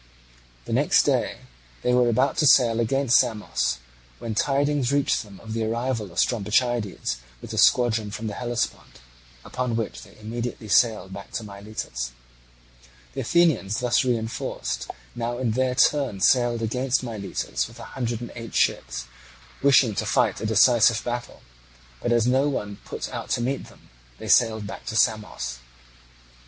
The 0.65 0.73
next 0.73 1.03
day 1.03 1.41
they 1.83 1.93
were 1.93 2.09
about 2.09 2.35
to 2.37 2.47
sail 2.47 2.79
against 2.79 3.19
Samos, 3.19 3.77
when 4.17 4.33
tidings 4.33 4.91
reached 4.91 5.21
them 5.21 5.39
of 5.41 5.53
the 5.53 5.63
arrival 5.63 6.11
of 6.11 6.17
Strombichides 6.17 7.17
with 7.39 7.51
the 7.51 7.59
squadron 7.59 8.09
from 8.09 8.25
the 8.25 8.33
Hellespont, 8.33 8.99
upon 9.45 9.75
which 9.75 10.01
they 10.01 10.17
immediately 10.17 10.67
sailed 10.69 11.13
back 11.13 11.29
to 11.33 11.43
Miletus. 11.43 12.13
The 13.13 13.21
Athenians, 13.21 13.79
thus 13.79 14.03
reinforced, 14.03 14.89
now 15.13 15.37
in 15.37 15.51
their 15.51 15.75
turn 15.75 16.19
sailed 16.19 16.63
against 16.63 17.03
Miletus 17.03 17.67
with 17.67 17.79
a 17.79 17.93
hundred 17.93 18.21
and 18.21 18.31
eight 18.35 18.55
ships, 18.55 19.05
wishing 19.61 19.93
to 19.93 20.05
fight 20.07 20.41
a 20.41 20.47
decisive 20.47 21.03
battle, 21.03 21.43
but, 22.01 22.11
as 22.11 22.25
no 22.25 22.49
one 22.49 22.77
put 22.85 23.07
out 23.09 23.29
to 23.37 23.41
meet 23.41 23.65
them, 23.65 23.91
sailed 24.27 24.65
back 24.65 24.87
to 24.87 24.95
Samos. 24.95 25.59